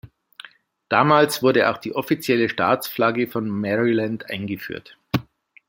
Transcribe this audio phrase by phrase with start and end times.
[0.89, 4.97] Damals wurde auch die offizielle Staatsflagge von Maryland eingeführt.